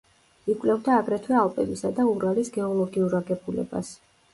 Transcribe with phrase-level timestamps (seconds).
[0.53, 3.99] იკვლევდა აგრეთვე ალპებისა და ურალის გეოლოგიურ აგებულებას.